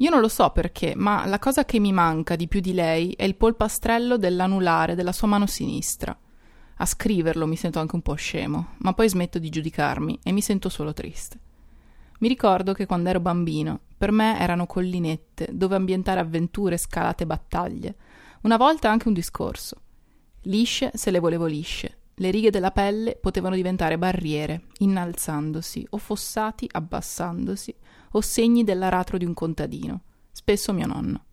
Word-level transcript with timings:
Io 0.00 0.10
non 0.10 0.20
lo 0.20 0.28
so 0.28 0.50
perché, 0.50 0.94
ma 0.94 1.26
la 1.26 1.40
cosa 1.40 1.64
che 1.64 1.80
mi 1.80 1.92
manca 1.92 2.36
di 2.36 2.46
più 2.46 2.60
di 2.60 2.72
lei 2.72 3.14
è 3.16 3.24
il 3.24 3.34
polpastrello 3.34 4.16
dell'anulare 4.16 4.94
della 4.94 5.10
sua 5.10 5.26
mano 5.26 5.46
sinistra. 5.46 6.16
A 6.76 6.86
scriverlo 6.86 7.46
mi 7.46 7.56
sento 7.56 7.80
anche 7.80 7.96
un 7.96 8.02
po' 8.02 8.14
scemo, 8.14 8.74
ma 8.78 8.92
poi 8.92 9.08
smetto 9.08 9.40
di 9.40 9.48
giudicarmi 9.48 10.20
e 10.22 10.30
mi 10.30 10.40
sento 10.40 10.68
solo 10.68 10.92
triste. 10.92 11.40
Mi 12.20 12.28
ricordo 12.28 12.74
che 12.74 12.86
quando 12.86 13.08
ero 13.08 13.18
bambino, 13.18 13.80
per 13.96 14.12
me 14.12 14.38
erano 14.38 14.66
collinette 14.66 15.48
dove 15.52 15.74
ambientare 15.74 16.20
avventure, 16.20 16.76
scalate 16.76 17.26
battaglie. 17.26 17.96
Una 18.42 18.56
volta 18.56 18.88
anche 18.88 19.08
un 19.08 19.14
discorso. 19.14 19.80
Lisce 20.42 20.92
se 20.94 21.10
le 21.10 21.18
volevo 21.18 21.46
lisce. 21.46 21.96
Le 22.14 22.30
righe 22.30 22.50
della 22.50 22.70
pelle 22.70 23.16
potevano 23.20 23.56
diventare 23.56 23.98
barriere, 23.98 24.66
innalzandosi, 24.78 25.86
o 25.90 25.98
fossati, 25.98 26.68
abbassandosi, 26.70 27.74
o 28.12 28.20
segni 28.20 28.64
dell'aratro 28.64 29.18
di 29.18 29.24
un 29.24 29.34
contadino, 29.34 30.02
spesso 30.32 30.72
mio 30.72 30.86
nonno. 30.86 31.24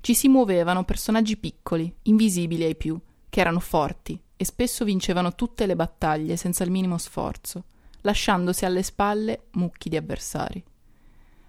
Ci 0.00 0.14
si 0.14 0.28
muovevano 0.28 0.84
personaggi 0.84 1.36
piccoli, 1.36 1.94
invisibili 2.02 2.64
ai 2.64 2.76
più, 2.76 2.98
che 3.28 3.40
erano 3.40 3.60
forti 3.60 4.20
e 4.36 4.44
spesso 4.44 4.84
vincevano 4.84 5.34
tutte 5.34 5.66
le 5.66 5.76
battaglie 5.76 6.36
senza 6.36 6.64
il 6.64 6.70
minimo 6.70 6.98
sforzo, 6.98 7.64
lasciandosi 8.00 8.64
alle 8.64 8.82
spalle 8.82 9.44
mucchi 9.52 9.88
di 9.88 9.96
avversari. 9.96 10.62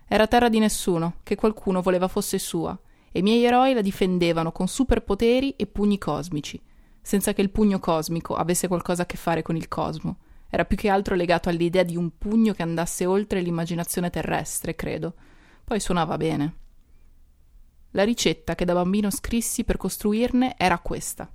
Era 0.08 0.28
terra 0.28 0.50
di 0.50 0.60
nessuno, 0.60 1.16
che 1.24 1.36
qualcuno 1.36 1.82
voleva 1.82 2.08
fosse 2.08 2.38
sua, 2.38 2.78
e 3.12 3.20
i 3.20 3.24
miei 3.24 3.44
eroi 3.44 3.74
la 3.74 3.82
difendevano 3.82 4.52
con 4.52 4.68
superpoteri 4.68 5.56
e 5.56 5.66
pugni 5.66 5.98
cosmici, 5.98 6.62
senza 7.02 7.34
che 7.34 7.42
il 7.42 7.50
pugno 7.50 7.80
cosmico 7.80 8.36
avesse 8.36 8.68
qualcosa 8.68 9.02
a 9.02 9.06
che 9.06 9.18
fare 9.18 9.42
con 9.42 9.56
il 9.56 9.68
cosmo, 9.68 10.18
era 10.54 10.66
più 10.66 10.78
che 10.78 10.88
altro 10.88 11.16
legato 11.16 11.50
all'idea 11.50 11.82
di 11.82 11.98
un 11.98 12.16
pugno 12.16 12.54
che 12.54 12.62
andasse 12.62 13.08
oltre 13.08 13.42
l'immaginazione 13.42 14.12
terrestre, 14.12 14.76
credo. 14.76 15.16
Poi 15.64 15.80
suonava 15.80 16.16
bene. 16.16 16.56
La 17.90 18.04
ricetta 18.04 18.54
che 18.54 18.64
da 18.64 18.76
bambino 18.76 19.10
scrissi 19.10 19.64
per 19.64 19.78
costruirne 19.78 20.54
era 20.56 20.78
questa. 20.78 21.28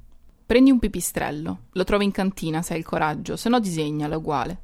Prendi 0.46 0.70
un 0.70 0.78
pipistrello, 0.78 1.62
lo 1.72 1.82
trovi 1.82 2.04
in 2.04 2.12
cantina 2.12 2.62
se 2.62 2.74
hai 2.74 2.78
il 2.78 2.84
coraggio, 2.84 3.34
se 3.34 3.48
no 3.48 3.58
disegnalo 3.58 4.18
uguale. 4.18 4.56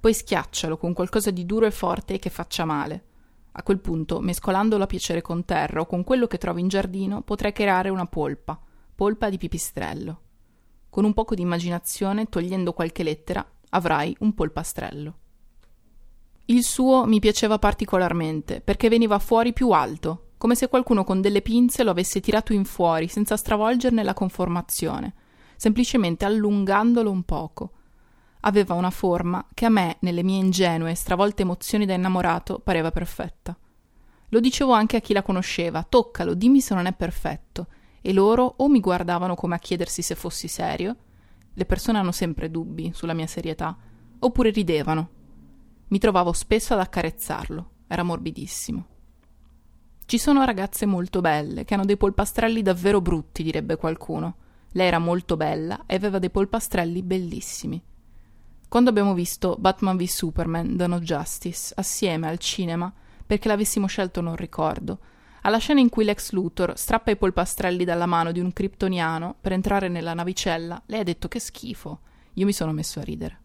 Poi 0.00 0.14
schiaccialo 0.14 0.78
con 0.78 0.94
qualcosa 0.94 1.30
di 1.30 1.44
duro 1.44 1.66
e 1.66 1.70
forte 1.70 2.14
e 2.14 2.18
che 2.18 2.30
faccia 2.30 2.64
male. 2.64 3.04
A 3.52 3.62
quel 3.62 3.80
punto, 3.80 4.20
mescolandolo 4.20 4.82
a 4.82 4.86
piacere 4.86 5.20
con 5.20 5.44
terra 5.44 5.82
o 5.82 5.86
con 5.86 6.04
quello 6.04 6.26
che 6.26 6.38
trovi 6.38 6.62
in 6.62 6.68
giardino, 6.68 7.20
potrai 7.20 7.52
creare 7.52 7.90
una 7.90 8.06
polpa, 8.06 8.58
polpa 8.94 9.28
di 9.28 9.36
pipistrello. 9.36 10.20
Con 10.88 11.04
un 11.04 11.12
poco 11.12 11.34
di 11.34 11.42
immaginazione, 11.42 12.30
togliendo 12.30 12.72
qualche 12.72 13.02
lettera, 13.02 13.46
avrai 13.70 14.16
un 14.20 14.34
polpastrello. 14.34 15.14
Il 16.46 16.64
suo 16.64 17.06
mi 17.06 17.20
piaceva 17.20 17.58
particolarmente 17.58 18.60
perché 18.60 18.88
veniva 18.88 19.18
fuori 19.18 19.52
più 19.52 19.70
alto, 19.70 20.30
come 20.36 20.54
se 20.54 20.68
qualcuno 20.68 21.04
con 21.04 21.20
delle 21.20 21.42
pinze 21.42 21.84
lo 21.84 21.90
avesse 21.90 22.20
tirato 22.20 22.52
in 22.52 22.64
fuori 22.64 23.08
senza 23.08 23.36
stravolgerne 23.36 24.02
la 24.02 24.14
conformazione, 24.14 25.14
semplicemente 25.56 26.24
allungandolo 26.24 27.10
un 27.10 27.22
poco. 27.24 27.72
Aveva 28.40 28.74
una 28.74 28.90
forma 28.90 29.46
che 29.52 29.66
a 29.66 29.68
me, 29.68 29.98
nelle 30.00 30.22
mie 30.22 30.38
ingenue 30.38 30.92
e 30.92 30.94
stravolte 30.94 31.42
emozioni 31.42 31.84
da 31.84 31.92
innamorato, 31.92 32.58
pareva 32.58 32.90
perfetta. 32.90 33.56
Lo 34.30 34.40
dicevo 34.40 34.72
anche 34.72 34.96
a 34.96 35.00
chi 35.00 35.12
la 35.12 35.22
conosceva: 35.22 35.84
toccalo, 35.86 36.34
dimmi 36.34 36.60
se 36.60 36.74
non 36.74 36.86
è 36.86 36.92
perfetto. 36.94 37.66
E 38.00 38.12
loro 38.14 38.54
o 38.56 38.68
mi 38.68 38.80
guardavano 38.80 39.34
come 39.34 39.56
a 39.56 39.58
chiedersi 39.58 40.00
se 40.00 40.14
fossi 40.14 40.48
serio, 40.48 40.96
le 41.60 41.66
persone 41.66 41.98
hanno 41.98 42.10
sempre 42.10 42.50
dubbi 42.50 42.90
sulla 42.94 43.12
mia 43.12 43.26
serietà, 43.26 43.76
oppure 44.20 44.48
ridevano. 44.48 45.10
Mi 45.88 45.98
trovavo 45.98 46.32
spesso 46.32 46.72
ad 46.72 46.80
accarezzarlo, 46.80 47.70
era 47.86 48.02
morbidissimo. 48.02 48.86
Ci 50.06 50.16
sono 50.16 50.42
ragazze 50.46 50.86
molto 50.86 51.20
belle 51.20 51.64
che 51.64 51.74
hanno 51.74 51.84
dei 51.84 51.98
polpastrelli 51.98 52.62
davvero 52.62 53.02
brutti, 53.02 53.42
direbbe 53.42 53.76
qualcuno. 53.76 54.36
Lei 54.70 54.86
era 54.86 54.98
molto 54.98 55.36
bella 55.36 55.82
e 55.84 55.96
aveva 55.96 56.18
dei 56.18 56.30
polpastrelli 56.30 57.02
bellissimi. 57.02 57.82
Quando 58.66 58.88
abbiamo 58.88 59.12
visto 59.12 59.56
Batman 59.58 59.98
v 59.98 60.04
Superman, 60.04 60.76
Dawn 60.76 60.92
of 60.92 61.02
Justice, 61.02 61.74
assieme 61.76 62.26
al 62.26 62.38
cinema, 62.38 62.90
perché 63.26 63.48
l'avessimo 63.48 63.86
scelto 63.86 64.22
non 64.22 64.34
ricordo, 64.34 64.98
alla 65.42 65.58
scena 65.58 65.80
in 65.80 65.88
cui 65.88 66.04
l'ex 66.04 66.32
Luthor 66.32 66.76
strappa 66.76 67.10
i 67.10 67.16
polpastrelli 67.16 67.84
dalla 67.84 68.06
mano 68.06 68.32
di 68.32 68.40
un 68.40 68.52
kryptoniano 68.52 69.36
per 69.40 69.52
entrare 69.52 69.88
nella 69.88 70.14
navicella, 70.14 70.82
lei 70.86 71.00
ha 71.00 71.04
detto 71.04 71.28
che 71.28 71.38
schifo. 71.38 72.00
Io 72.34 72.46
mi 72.46 72.52
sono 72.52 72.72
messo 72.72 73.00
a 73.00 73.02
ridere. 73.02 73.40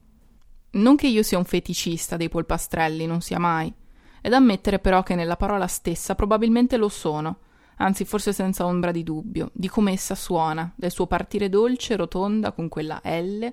Non 0.72 0.96
che 0.96 1.08
io 1.08 1.24
sia 1.24 1.38
un 1.38 1.46
feticista 1.46 2.18
dei 2.18 2.30
polpastrelli, 2.30 3.06
non 3.06 3.22
sia 3.22 3.40
mai. 3.40 3.74
È 4.22 4.28
da 4.28 4.38
ammettere 4.38 4.80
però 4.80 5.04
che 5.04 5.16
nella 5.16 5.38
parola 5.38 5.68
stessa 5.68 6.16
probabilmente 6.16 6.78
lo 6.78 6.90
sono, 6.90 7.40
anzi 7.78 8.06
forse 8.06 8.34
senza 8.34 8.66
ombra 8.66 8.92
di 8.92 9.04
dubbio, 9.04 9.52
di 9.54 9.70
come 9.70 9.92
essa 9.92 10.16
suona, 10.16 10.72
del 10.76 10.92
suo 10.92 11.08
partire 11.08 11.48
dolce 11.48 11.96
rotonda 11.96 12.52
con 12.52 12.68
quella 12.68 13.02
L, 13.04 13.48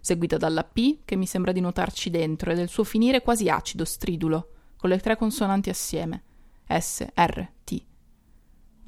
seguita 0.00 0.36
dalla 0.36 0.64
P 0.64 0.98
che 1.04 1.16
mi 1.16 1.26
sembra 1.26 1.52
di 1.52 1.60
notarci 1.60 2.10
dentro, 2.10 2.52
e 2.52 2.54
del 2.54 2.68
suo 2.68 2.84
finire 2.84 3.22
quasi 3.22 3.48
acido, 3.48 3.84
stridulo, 3.84 4.50
con 4.76 4.90
le 4.90 4.98
tre 4.98 5.16
consonanti 5.16 5.70
assieme. 5.70 6.22
S, 6.68 7.06
R, 7.14 7.48
T. 7.64 7.87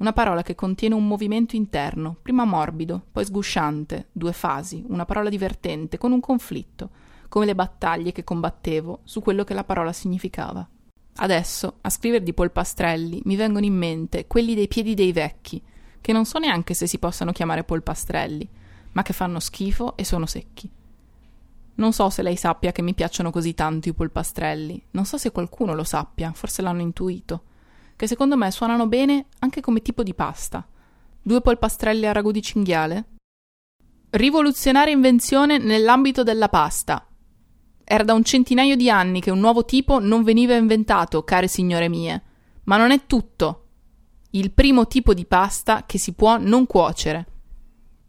Una 0.01 0.13
parola 0.13 0.41
che 0.41 0.55
contiene 0.55 0.95
un 0.95 1.07
movimento 1.07 1.55
interno, 1.55 2.17
prima 2.19 2.43
morbido, 2.43 3.03
poi 3.11 3.23
sgusciante, 3.23 4.07
due 4.11 4.33
fasi, 4.33 4.83
una 4.87 5.05
parola 5.05 5.29
divertente, 5.29 5.99
con 5.99 6.11
un 6.11 6.19
conflitto, 6.19 6.89
come 7.29 7.45
le 7.45 7.53
battaglie 7.53 8.11
che 8.11 8.23
combattevo 8.23 9.01
su 9.03 9.21
quello 9.21 9.43
che 9.43 9.53
la 9.53 9.63
parola 9.63 9.93
significava. 9.93 10.67
Adesso, 11.17 11.75
a 11.81 11.89
scrivere 11.91 12.23
di 12.23 12.33
polpastrelli, 12.33 13.21
mi 13.25 13.35
vengono 13.35 13.63
in 13.63 13.75
mente 13.75 14.25
quelli 14.25 14.55
dei 14.55 14.67
piedi 14.67 14.95
dei 14.95 15.11
vecchi, 15.11 15.61
che 16.01 16.11
non 16.11 16.25
so 16.25 16.39
neanche 16.39 16.73
se 16.73 16.87
si 16.87 16.97
possano 16.97 17.31
chiamare 17.31 17.63
polpastrelli, 17.63 18.49
ma 18.93 19.03
che 19.03 19.13
fanno 19.13 19.39
schifo 19.39 19.95
e 19.97 20.03
sono 20.03 20.25
secchi. 20.25 20.67
Non 21.75 21.93
so 21.93 22.09
se 22.09 22.23
lei 22.23 22.37
sappia 22.37 22.71
che 22.71 22.81
mi 22.81 22.95
piacciono 22.95 23.29
così 23.29 23.53
tanto 23.53 23.89
i 23.89 23.93
polpastrelli, 23.93 24.83
non 24.91 25.05
so 25.05 25.19
se 25.19 25.31
qualcuno 25.31 25.75
lo 25.75 25.83
sappia, 25.83 26.31
forse 26.33 26.63
l'hanno 26.63 26.81
intuito 26.81 27.43
che 28.01 28.07
secondo 28.07 28.35
me 28.35 28.49
suonano 28.49 28.87
bene 28.87 29.27
anche 29.41 29.61
come 29.61 29.83
tipo 29.83 30.01
di 30.01 30.15
pasta. 30.15 30.67
Due 31.21 31.39
polpastrelli 31.39 32.07
a 32.07 32.11
ragù 32.11 32.31
di 32.31 32.41
cinghiale? 32.41 33.05
Rivoluzionaria 34.09 34.91
invenzione 34.91 35.59
nell'ambito 35.59 36.23
della 36.23 36.49
pasta. 36.49 37.05
Era 37.83 38.03
da 38.03 38.15
un 38.15 38.23
centinaio 38.23 38.75
di 38.75 38.89
anni 38.89 39.21
che 39.21 39.29
un 39.29 39.37
nuovo 39.37 39.65
tipo 39.65 39.99
non 39.99 40.23
veniva 40.23 40.55
inventato, 40.55 41.23
care 41.23 41.47
signore 41.47 41.89
mie. 41.89 42.23
Ma 42.63 42.77
non 42.77 42.89
è 42.89 43.05
tutto. 43.05 43.65
Il 44.31 44.49
primo 44.49 44.87
tipo 44.87 45.13
di 45.13 45.27
pasta 45.27 45.83
che 45.85 45.99
si 45.99 46.13
può 46.13 46.39
non 46.39 46.65
cuocere. 46.65 47.27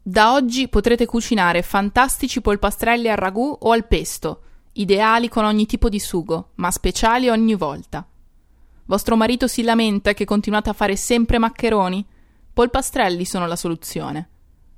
Da 0.03 0.33
oggi 0.33 0.69
potrete 0.69 1.05
cucinare 1.05 1.61
fantastici 1.61 2.41
polpastrelli 2.41 3.11
al 3.11 3.19
ragù 3.19 3.59
o 3.61 3.73
al 3.73 3.87
pesto, 3.87 4.41
ideali 4.73 5.29
con 5.29 5.45
ogni 5.45 5.67
tipo 5.67 5.91
di 5.91 6.01
sugo, 6.01 6.53
ma 6.55 6.71
speciali 6.71 7.29
ogni 7.29 7.57
volta. 7.57 8.07
Vostro 8.85 9.17
marito 9.17 9.47
si 9.47 9.63
lamenta 9.63 10.13
che 10.13 10.25
continuate 10.25 10.71
a 10.71 10.75
fare 10.75 10.97
sempre 10.97 11.39
maccheroni? 11.39 12.05
Polpastrelli 12.53 13.25
sono 13.25 13.47
la 13.47 13.57
soluzione. 13.57 14.29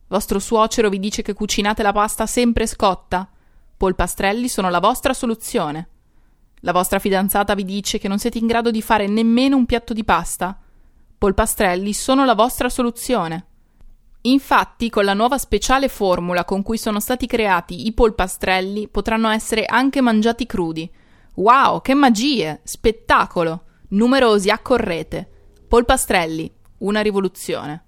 Vostro 0.08 0.38
suocero 0.38 0.88
vi 0.88 0.98
dice 0.98 1.22
che 1.22 1.32
cucinate 1.32 1.82
la 1.82 1.92
pasta 1.92 2.26
sempre 2.26 2.66
scotta? 2.66 3.28
Polpastrelli 3.76 4.48
sono 4.48 4.70
la 4.70 4.80
vostra 4.80 5.12
soluzione. 5.12 5.88
La 6.60 6.72
vostra 6.72 6.98
fidanzata 6.98 7.54
vi 7.54 7.64
dice 7.64 7.98
che 7.98 8.08
non 8.08 8.18
siete 8.18 8.38
in 8.38 8.46
grado 8.46 8.70
di 8.70 8.82
fare 8.82 9.06
nemmeno 9.06 9.56
un 9.56 9.66
piatto 9.66 9.92
di 9.92 10.04
pasta? 10.04 10.58
polpastrelli 11.24 11.94
sono 11.94 12.26
la 12.26 12.34
vostra 12.34 12.68
soluzione. 12.68 13.46
Infatti, 14.22 14.90
con 14.90 15.04
la 15.04 15.14
nuova 15.14 15.38
speciale 15.38 15.88
formula 15.88 16.44
con 16.44 16.62
cui 16.62 16.76
sono 16.76 17.00
stati 17.00 17.26
creati 17.26 17.86
i 17.86 17.92
polpastrelli, 17.92 18.88
potranno 18.88 19.30
essere 19.30 19.64
anche 19.64 20.02
mangiati 20.02 20.44
crudi. 20.44 20.90
Wow, 21.36 21.80
che 21.80 21.94
magie! 21.94 22.60
Spettacolo! 22.62 23.64
Numerosi 23.94 24.50
accorrete. 24.50 25.28
Polpastrelli, 25.68 26.52
una 26.78 27.00
rivoluzione. 27.00 27.84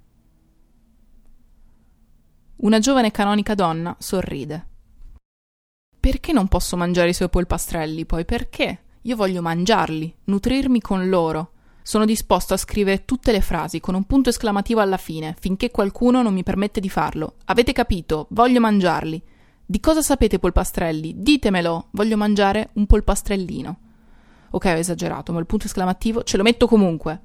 Una 2.59 2.79
giovane 2.79 3.11
canonica 3.11 3.57
donna 3.57 3.97
sorride. 3.99 4.69
Perché 5.99 6.33
non 6.33 6.47
posso 6.47 6.77
mangiare 6.77 7.09
i 7.09 7.13
suoi 7.13 7.29
polpastrelli 7.29 8.07
poi? 8.07 8.25
Perché? 8.25 8.83
Io 9.03 9.17
voglio 9.17 9.43
mangiarli, 9.43 10.17
nutrirmi 10.27 10.81
con 10.81 11.09
loro. 11.09 11.55
Sono 11.83 12.05
disposto 12.05 12.55
a 12.55 12.59
scrivere 12.59 13.05
tutte 13.05 13.33
le 13.33 13.41
frasi 13.41 13.81
con 13.81 13.97
un 13.97 14.05
punto 14.05 14.29
esclamativo 14.29 14.79
alla 14.79 14.99
fine, 14.99 15.35
finché 15.41 15.73
qualcuno 15.73 16.23
non 16.23 16.35
mi 16.35 16.45
permette 16.45 16.79
di 16.79 16.89
farlo. 16.89 17.35
Avete 17.47 17.73
capito? 17.73 18.29
Voglio 18.31 18.61
mangiarli. 18.61 19.21
Di 19.67 19.81
cosa 19.81 20.03
sapete 20.03 20.39
polpastrelli? 20.39 21.15
Ditemelo! 21.17 21.89
Voglio 21.91 22.17
mangiare 22.17 22.71
un 22.75 22.87
polpastrellino. 22.87 23.81
Ok, 24.51 24.65
ho 24.65 24.69
esagerato, 24.69 25.33
ma 25.33 25.41
il 25.41 25.47
punto 25.47 25.67
esclamativo 25.67 26.23
ce 26.23 26.37
lo 26.37 26.43
metto 26.43 26.67
comunque. 26.67 27.21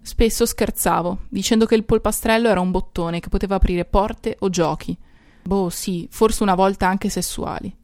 Spesso 0.00 0.44
scherzavo, 0.44 1.26
dicendo 1.28 1.66
che 1.66 1.74
il 1.74 1.84
polpastrello 1.84 2.48
era 2.48 2.60
un 2.60 2.70
bottone 2.70 3.20
che 3.20 3.28
poteva 3.28 3.54
aprire 3.54 3.84
porte 3.84 4.36
o 4.40 4.50
giochi. 4.50 4.96
Boh, 5.42 5.70
sì, 5.70 6.06
forse 6.10 6.42
una 6.42 6.54
volta 6.54 6.86
anche 6.86 7.08
sessuali. 7.08 7.74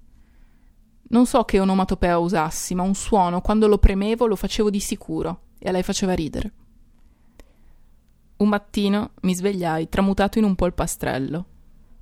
Non 1.12 1.26
so 1.26 1.44
che 1.44 1.58
onomatopea 1.58 2.18
usassi, 2.18 2.74
ma 2.74 2.82
un 2.82 2.94
suono, 2.94 3.40
quando 3.40 3.66
lo 3.66 3.78
premevo, 3.78 4.26
lo 4.26 4.36
facevo 4.36 4.70
di 4.70 4.80
sicuro, 4.80 5.40
e 5.58 5.68
a 5.68 5.72
lei 5.72 5.82
faceva 5.82 6.12
ridere. 6.12 6.52
Un 8.36 8.48
mattino 8.48 9.12
mi 9.22 9.34
svegliai 9.34 9.88
tramutato 9.88 10.38
in 10.38 10.44
un 10.44 10.54
polpastrello. 10.54 11.46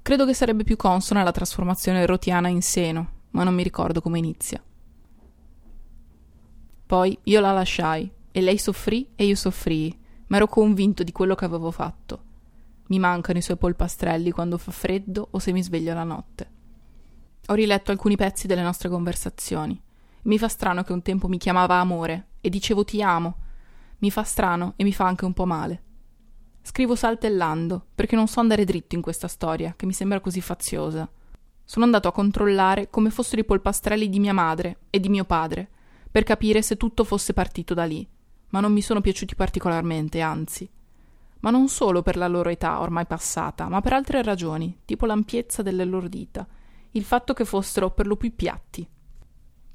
Credo 0.03 0.27
che 0.27 0.35
sarebbe 0.35 0.65
più 0.65 0.77
consona 0.77 1.23
la 1.23 1.33
trasformazione 1.33 2.07
rotiana 2.07 2.49
in 2.49 2.63
seno, 2.63 3.11
ma 3.31 3.45
non 3.45 3.55
mi 3.55 3.63
ricordo 3.63 4.01
come 4.01 4.19
inizia. 4.19 4.63
Poi 6.89 7.19
io 7.25 7.41
la 7.41 7.53
lasciai, 7.53 8.11
e 8.33 8.41
lei 8.41 8.57
soffrì 8.57 9.11
e 9.15 9.27
io 9.27 9.35
soffrii, 9.35 9.95
ma 10.29 10.37
ero 10.37 10.47
convinto 10.47 11.03
di 11.03 11.13
quello 11.13 11.35
che 11.35 11.45
avevo 11.45 11.71
fatto. 11.71 12.23
Mi 12.87 12.99
mancano 12.99 13.39
i 13.39 13.43
suoi 13.43 13.59
polpastrelli 13.59 14.31
quando 14.31 14.57
fa 14.57 14.71
freddo 14.71 15.29
o 15.33 15.39
se 15.39 15.53
mi 15.53 15.63
sveglio 15.63 15.93
la 15.93 16.05
notte. 16.05 16.51
Ho 17.49 17.53
riletto 17.53 17.91
alcuni 17.91 18.17
pezzi 18.17 18.47
delle 18.47 18.63
nostre 18.63 18.89
conversazioni. 18.89 19.79
Mi 20.23 20.39
fa 20.39 20.49
strano 20.49 20.83
che 20.83 20.95
un 20.95 21.03
tempo 21.03 21.29
mi 21.29 21.37
chiamava 21.37 21.75
amore 21.75 22.29
e 22.41 22.49
dicevo 22.49 22.85
ti 22.85 23.03
amo. 23.03 23.37
Mi 23.99 24.11
fa 24.11 24.23
strano 24.23 24.73
e 24.77 24.85
mi 24.85 24.95
fa 24.95 25.05
anche 25.05 25.27
un 25.27 25.35
po' 25.35 25.45
male. 25.45 25.83
Scrivo 26.63 26.95
saltellando, 26.97 27.85
perché 27.95 28.17
non 28.17 28.29
so 28.29 28.41
andare 28.41 28.65
dritto 28.65 28.95
in 28.95 29.03
questa 29.03 29.29
storia, 29.29 29.75
che 29.77 29.85
mi 29.85 29.93
sembra 29.93 30.21
così 30.21 30.41
faziosa. 30.41 31.07
Sono 31.65 31.85
andato 31.85 32.09
a 32.09 32.13
controllare 32.13 32.89
come 32.89 33.11
fossero 33.11 33.43
i 33.43 33.45
polpastrelli 33.45 34.09
di 34.09 34.19
mia 34.19 34.33
madre 34.33 34.79
e 34.89 34.99
di 35.01 35.11
mio 35.11 35.27
padre, 35.27 35.69
per 36.11 36.25
capire 36.25 36.63
se 36.63 36.77
tutto 36.77 37.05
fosse 37.05 37.33
partito 37.33 37.75
da 37.75 37.85
lì 37.85 38.07
ma 38.51 38.61
non 38.61 38.73
mi 38.73 38.81
sono 38.81 39.01
piaciuti 39.01 39.35
particolarmente, 39.35 40.21
anzi. 40.21 40.69
Ma 41.41 41.51
non 41.51 41.69
solo 41.69 42.03
per 42.03 42.17
la 42.17 42.29
loro 42.29 42.49
età 42.49 42.81
ormai 42.81 43.07
passata, 43.07 43.69
ma 43.69 43.81
per 43.81 43.93
altre 43.93 44.23
ragioni, 44.23 44.81
tipo 44.85 45.07
l'ampiezza 45.07 45.63
delle 45.63 45.85
loro 45.85 46.09
dita, 46.09 46.47
il 46.93 47.05
fatto 47.05 47.35
che 47.35 47.45
fossero 47.45 47.91
per 47.91 48.07
lo 48.07 48.17
più 48.17 48.35
piatti. 48.35 48.87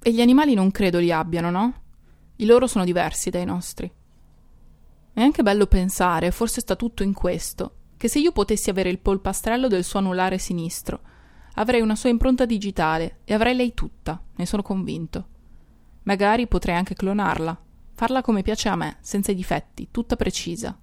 E 0.06 0.12
gli 0.12 0.22
animali 0.22 0.54
non 0.54 0.72
credo 0.72 1.00
li 1.00 1.12
abbiano, 1.12 1.50
no? 1.50 1.74
I 2.38 2.46
loro 2.46 2.68
sono 2.68 2.84
diversi 2.84 3.30
dai 3.30 3.46
nostri. 3.46 3.90
È 5.14 5.22
anche 5.22 5.44
bello 5.44 5.68
pensare, 5.68 6.32
forse 6.32 6.60
sta 6.60 6.76
tutto 6.76 7.04
in 7.04 7.14
questo, 7.14 7.76
che 7.96 8.08
se 8.10 8.20
io 8.20 8.32
potessi 8.32 8.70
avere 8.70 8.90
il 8.90 9.00
polpastrello 9.00 9.68
del 9.68 9.84
suo 9.84 10.00
anulare 10.00 10.40
sinistro, 10.40 11.00
avrei 11.54 11.82
una 11.82 11.96
sua 11.96 12.10
impronta 12.10 12.46
digitale 12.46 13.20
e 13.24 13.34
avrei 13.34 13.56
lei 13.56 13.74
tutta, 13.76 14.22
ne 14.36 14.46
sono 14.46 14.64
convinto. 14.64 15.28
Magari 16.04 16.48
potrei 16.48 16.76
anche 16.76 16.96
clonarla, 16.96 17.64
Farla 17.96 18.24
come 18.24 18.42
piace 18.42 18.70
a 18.70 18.76
me, 18.76 18.98
senza 19.02 19.32
i 19.32 19.36
difetti, 19.36 19.90
tutta 19.92 20.16
precisa. 20.16 20.76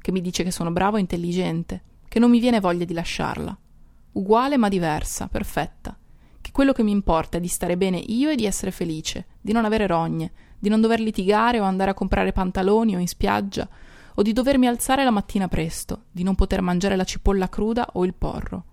Che 0.00 0.12
mi 0.12 0.22
dice 0.22 0.42
che 0.42 0.50
sono 0.50 0.72
bravo 0.72 0.96
e 0.96 1.00
intelligente, 1.00 1.82
che 2.08 2.18
non 2.18 2.30
mi 2.30 2.40
viene 2.40 2.58
voglia 2.58 2.86
di 2.86 2.94
lasciarla. 2.94 3.56
Uguale 4.12 4.56
ma 4.56 4.68
diversa, 4.68 5.28
perfetta. 5.28 5.96
Che 6.40 6.50
quello 6.50 6.72
che 6.72 6.82
mi 6.82 6.90
importa 6.90 7.36
è 7.36 7.40
di 7.40 7.48
stare 7.48 7.76
bene 7.76 7.98
io 7.98 8.30
e 8.30 8.34
di 8.34 8.46
essere 8.46 8.70
felice, 8.70 9.26
di 9.42 9.52
non 9.52 9.66
avere 9.66 9.86
rogne, 9.86 10.32
di 10.58 10.70
non 10.70 10.80
dover 10.80 11.00
litigare 11.00 11.60
o 11.60 11.64
andare 11.64 11.90
a 11.90 11.94
comprare 11.94 12.32
pantaloni 12.32 12.96
o 12.96 12.98
in 12.98 13.08
spiaggia, 13.08 13.68
o 14.14 14.22
di 14.22 14.32
dovermi 14.32 14.66
alzare 14.66 15.04
la 15.04 15.10
mattina 15.10 15.48
presto, 15.48 16.04
di 16.10 16.22
non 16.22 16.34
poter 16.34 16.62
mangiare 16.62 16.96
la 16.96 17.04
cipolla 17.04 17.50
cruda 17.50 17.90
o 17.92 18.04
il 18.06 18.14
porro. 18.14 18.64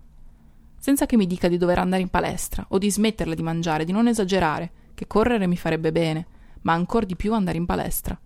Senza 0.79 1.05
che 1.05 1.17
mi 1.17 1.27
dica 1.27 1.49
di 1.49 1.57
dover 1.57 1.79
andare 1.79 2.01
in 2.01 2.09
palestra 2.09 2.65
o 2.69 2.77
di 2.77 2.89
smetterla 2.89 3.35
di 3.35 3.43
mangiare, 3.43 3.83
di 3.83 3.91
non 3.91 4.07
esagerare, 4.07 4.71
che 4.99 5.07
correre 5.07 5.47
mi 5.47 5.55
farebbe 5.55 5.93
bene, 5.93 6.27
ma 6.63 6.73
ancor 6.73 7.05
di 7.05 7.15
più 7.15 7.33
andare 7.33 7.55
in 7.55 7.65
palestra. 7.65 8.19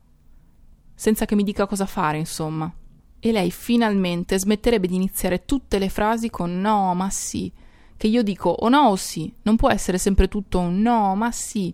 Senza 0.95 1.25
che 1.25 1.35
mi 1.35 1.43
dica 1.43 1.67
cosa 1.67 1.85
fare, 1.85 2.17
insomma. 2.17 2.73
E 3.19 3.31
lei 3.31 3.51
finalmente 3.51 4.39
smetterebbe 4.39 4.87
di 4.87 4.95
iniziare 4.95 5.45
tutte 5.45 5.77
le 5.77 5.89
frasi 5.89 6.31
con 6.31 6.59
no, 6.59 6.95
ma 6.95 7.11
sì, 7.11 7.51
che 7.95 8.07
io 8.07 8.23
dico 8.23 8.49
o 8.49 8.69
no 8.69 8.87
o 8.87 8.95
sì, 8.95 9.31
non 9.43 9.55
può 9.55 9.69
essere 9.69 9.99
sempre 9.99 10.27
tutto 10.27 10.57
un 10.57 10.81
no, 10.81 11.13
ma 11.13 11.31
sì, 11.31 11.71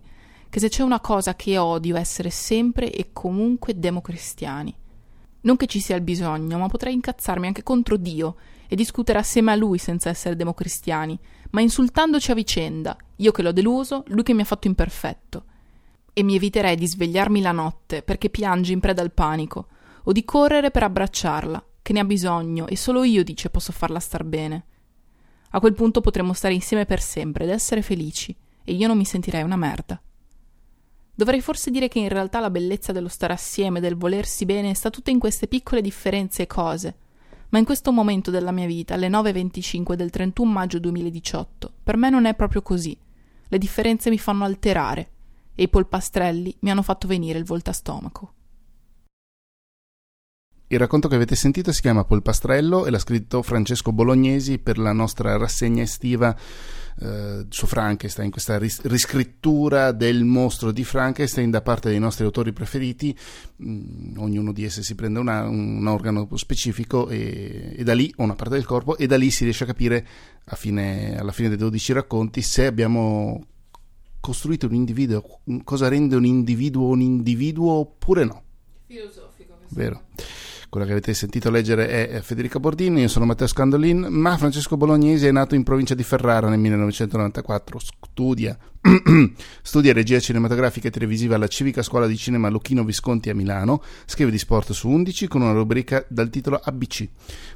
che 0.50 0.60
se 0.60 0.68
c'è 0.68 0.82
una 0.82 1.00
cosa 1.00 1.34
che 1.34 1.56
odio 1.56 1.96
essere 1.96 2.28
sempre 2.28 2.92
e 2.92 3.08
comunque 3.14 3.78
democristiani. 3.78 4.76
Non 5.40 5.56
che 5.56 5.66
ci 5.66 5.80
sia 5.80 5.96
il 5.96 6.02
bisogno, 6.02 6.58
ma 6.58 6.68
potrei 6.68 6.92
incazzarmi 6.92 7.46
anche 7.46 7.62
contro 7.62 7.96
Dio 7.96 8.36
e 8.72 8.76
discutere 8.76 9.18
assieme 9.18 9.50
a 9.50 9.56
lui 9.56 9.78
senza 9.78 10.10
essere 10.10 10.36
democristiani, 10.36 11.18
ma 11.50 11.60
insultandoci 11.60 12.30
a 12.30 12.34
vicenda, 12.34 12.96
io 13.16 13.32
che 13.32 13.42
l'ho 13.42 13.50
deluso, 13.50 14.04
lui 14.06 14.22
che 14.22 14.32
mi 14.32 14.42
ha 14.42 14.44
fatto 14.44 14.68
imperfetto 14.68 15.44
e 16.12 16.22
mi 16.22 16.36
eviterei 16.36 16.76
di 16.76 16.86
svegliarmi 16.86 17.40
la 17.40 17.50
notte 17.50 18.02
perché 18.02 18.30
piange 18.30 18.72
in 18.72 18.78
preda 18.78 19.02
al 19.02 19.10
panico, 19.10 19.66
o 20.04 20.12
di 20.12 20.24
correre 20.24 20.70
per 20.70 20.84
abbracciarla, 20.84 21.64
che 21.82 21.92
ne 21.92 21.98
ha 21.98 22.04
bisogno 22.04 22.68
e 22.68 22.76
solo 22.76 23.02
io, 23.02 23.24
dice, 23.24 23.50
posso 23.50 23.72
farla 23.72 23.98
star 23.98 24.22
bene. 24.22 24.64
A 25.50 25.58
quel 25.58 25.74
punto 25.74 26.00
potremmo 26.00 26.32
stare 26.32 26.54
insieme 26.54 26.86
per 26.86 27.00
sempre 27.00 27.42
ed 27.42 27.50
essere 27.50 27.82
felici, 27.82 28.36
e 28.62 28.72
io 28.72 28.86
non 28.86 28.96
mi 28.96 29.04
sentirei 29.04 29.42
una 29.42 29.56
merda. 29.56 30.00
Dovrei 31.12 31.40
forse 31.40 31.72
dire 31.72 31.88
che 31.88 31.98
in 31.98 32.08
realtà 32.08 32.38
la 32.38 32.50
bellezza 32.50 32.92
dello 32.92 33.08
stare 33.08 33.32
assieme, 33.32 33.80
del 33.80 33.96
volersi 33.96 34.44
bene, 34.44 34.74
sta 34.74 34.90
tutta 34.90 35.10
in 35.10 35.18
queste 35.18 35.48
piccole 35.48 35.80
differenze 35.80 36.42
e 36.42 36.46
cose. 36.46 36.96
Ma 37.50 37.58
in 37.58 37.64
questo 37.64 37.92
momento 37.92 38.30
della 38.30 38.52
mia 38.52 38.66
vita, 38.66 38.94
alle 38.94 39.08
9.25 39.08 39.94
del 39.94 40.10
31 40.10 40.50
maggio 40.50 40.78
2018, 40.78 41.72
per 41.82 41.96
me 41.96 42.08
non 42.08 42.24
è 42.24 42.34
proprio 42.34 42.62
così. 42.62 42.96
Le 43.48 43.58
differenze 43.58 44.08
mi 44.10 44.18
fanno 44.18 44.44
alterare 44.44 45.10
e 45.54 45.64
i 45.64 45.68
polpastrelli 45.68 46.56
mi 46.60 46.70
hanno 46.70 46.82
fatto 46.82 47.08
venire 47.08 47.38
il 47.38 47.44
voltastomaco. 47.44 48.34
Il 50.72 50.78
racconto 50.78 51.08
che 51.08 51.16
avete 51.16 51.34
sentito 51.34 51.72
si 51.72 51.80
chiama 51.80 52.04
Polpastrello 52.04 52.86
e 52.86 52.90
l'ha 52.90 53.00
scritto 53.00 53.42
Francesco 53.42 53.90
Bolognesi 53.90 54.60
per 54.60 54.78
la 54.78 54.92
nostra 54.92 55.36
rassegna 55.36 55.82
estiva 55.82 56.32
eh, 57.00 57.44
su 57.48 57.66
Frankenstein, 57.66 58.30
questa 58.30 58.56
ris- 58.56 58.80
riscrittura 58.82 59.90
del 59.90 60.22
mostro 60.22 60.70
di 60.70 60.84
Frankenstein 60.84 61.50
da 61.50 61.60
parte 61.60 61.88
dei 61.88 61.98
nostri 61.98 62.24
autori 62.24 62.52
preferiti. 62.52 63.18
Mm, 63.64 64.16
ognuno 64.18 64.52
di 64.52 64.62
essi 64.62 64.84
si 64.84 64.94
prende 64.94 65.18
una, 65.18 65.42
un 65.42 65.84
organo 65.88 66.28
specifico 66.36 67.08
e, 67.08 67.74
e, 67.76 67.82
da 67.82 67.92
lì, 67.92 68.14
o 68.18 68.22
una 68.22 68.36
parte 68.36 68.54
del 68.54 68.64
corpo, 68.64 68.96
e 68.96 69.08
da 69.08 69.16
lì 69.16 69.32
si 69.32 69.42
riesce 69.42 69.64
a 69.64 69.66
capire 69.66 70.06
fine, 70.52 71.18
alla 71.18 71.32
fine 71.32 71.48
dei 71.48 71.58
12 71.58 71.94
racconti 71.94 72.42
se 72.42 72.66
abbiamo 72.66 73.44
costruite 74.20 74.66
un 74.66 74.74
individuo, 74.74 75.40
cosa 75.64 75.88
rende 75.88 76.14
un 76.14 76.24
individuo 76.24 76.86
un 76.86 77.00
individuo 77.00 77.72
oppure 77.72 78.24
no. 78.24 78.42
Filosofico. 78.86 79.58
Vero. 79.70 80.02
Quella 80.70 80.86
che 80.86 80.92
avete 80.92 81.14
sentito 81.14 81.50
leggere 81.50 82.08
è 82.08 82.20
Federica 82.20 82.60
Bordini, 82.60 83.00
io 83.00 83.08
sono 83.08 83.24
Matteo 83.24 83.48
Scandolin, 83.48 84.06
ma 84.08 84.36
Francesco 84.36 84.76
Bolognesi 84.76 85.26
è 85.26 85.32
nato 85.32 85.56
in 85.56 85.64
provincia 85.64 85.96
di 85.96 86.04
Ferrara 86.04 86.48
nel 86.48 86.60
1994, 86.60 87.80
studia, 87.80 88.56
studia 89.60 89.92
regia 89.92 90.18
cinematografica 90.18 90.88
e 90.88 90.90
televisiva 90.90 91.34
alla 91.34 91.48
Civica 91.48 91.82
Scuola 91.82 92.06
di 92.06 92.16
Cinema 92.16 92.48
Lucchino 92.48 92.82
Visconti 92.82 93.28
a 93.28 93.34
Milano, 93.34 93.82
scrive 94.06 94.30
di 94.30 94.38
sport 94.38 94.72
su 94.72 94.88
11 94.88 95.28
con 95.28 95.42
una 95.42 95.52
rubrica 95.52 96.02
dal 96.08 96.30
titolo 96.30 96.58
ABC. 96.62 97.06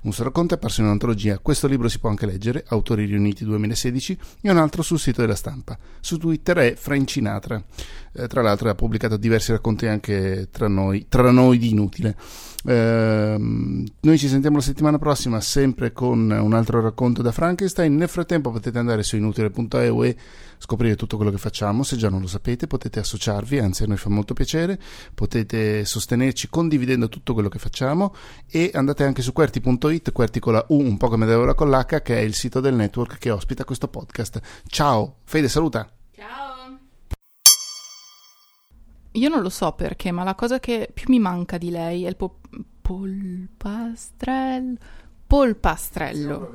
Un 0.02 0.12
suo 0.12 0.24
racconto 0.24 0.52
è 0.52 0.56
apparso 0.58 0.80
in 0.80 0.86
un'antologia, 0.86 1.38
questo 1.38 1.66
libro 1.66 1.88
si 1.88 1.98
può 1.98 2.10
anche 2.10 2.26
leggere, 2.26 2.62
Autori 2.68 3.06
Riuniti 3.06 3.44
2016, 3.44 4.18
e 4.42 4.50
un 4.50 4.58
altro 4.58 4.82
sul 4.82 4.98
sito 4.98 5.22
della 5.22 5.34
stampa. 5.34 5.78
Su 5.98 6.18
Twitter 6.18 6.58
è 6.58 6.74
Francinatra, 6.74 7.62
eh, 8.12 8.26
tra 8.26 8.42
l'altro 8.42 8.68
ha 8.68 8.74
pubblicato 8.74 9.16
diversi 9.16 9.50
racconti 9.52 9.86
anche 9.86 10.48
tra 10.50 10.68
noi, 10.68 11.06
tra 11.08 11.30
noi 11.30 11.56
di 11.56 11.70
inutile. 11.70 12.16
Eh, 12.66 13.36
noi 13.38 14.18
ci 14.18 14.28
sentiamo 14.28 14.56
la 14.56 14.62
settimana 14.62 14.98
prossima 14.98 15.40
sempre 15.40 15.92
con 15.92 16.30
un 16.30 16.52
altro 16.54 16.80
racconto 16.80 17.22
da 17.22 17.32
Frankenstein. 17.32 17.94
Nel 17.94 18.08
frattempo 18.08 18.50
potete 18.50 18.78
andare 18.78 19.02
su 19.02 19.16
inutile.eu 19.16 20.04
e 20.04 20.16
scoprire 20.58 20.96
tutto 20.96 21.13
tutto 21.14 21.16
quello 21.16 21.30
che 21.30 21.38
facciamo, 21.38 21.82
se 21.82 21.96
già 21.96 22.08
non 22.10 22.20
lo 22.20 22.26
sapete 22.26 22.66
potete 22.66 22.98
associarvi, 22.98 23.58
anzi 23.58 23.84
a 23.84 23.86
noi 23.86 23.96
fa 23.96 24.08
molto 24.10 24.34
piacere, 24.34 24.78
potete 25.14 25.84
sostenerci 25.84 26.48
condividendo 26.48 27.08
tutto 27.08 27.32
quello 27.32 27.48
che 27.48 27.58
facciamo 27.58 28.14
e 28.50 28.70
andate 28.74 29.04
anche 29.04 29.22
su 29.22 29.32
QWERTY.it, 29.32 30.12
QWERTY 30.12 30.40
con 30.40 30.52
la 30.54 30.64
U, 30.68 30.80
un 30.80 30.96
po' 30.96 31.08
come 31.08 31.26
Deborah 31.26 31.54
con 31.54 31.70
l'H, 31.70 32.02
che 32.02 32.16
è 32.16 32.20
il 32.20 32.34
sito 32.34 32.60
del 32.60 32.74
network 32.74 33.18
che 33.18 33.30
ospita 33.30 33.64
questo 33.64 33.88
podcast. 33.88 34.40
Ciao, 34.66 35.18
Fede 35.24 35.48
saluta! 35.48 35.88
Ciao! 36.14 36.78
Io 39.12 39.28
non 39.28 39.42
lo 39.42 39.50
so 39.50 39.72
perché, 39.72 40.10
ma 40.10 40.24
la 40.24 40.34
cosa 40.34 40.58
che 40.58 40.90
più 40.92 41.06
mi 41.08 41.20
manca 41.20 41.58
di 41.58 41.70
lei 41.70 42.04
è 42.04 42.08
il 42.08 42.16
po- 42.16 42.40
polpastrello. 42.82 44.78
Polpastrello. 45.26 46.54